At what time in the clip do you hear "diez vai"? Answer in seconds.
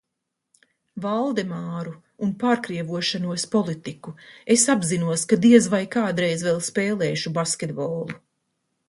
5.45-5.83